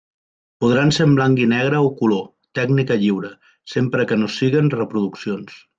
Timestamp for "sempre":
3.77-4.11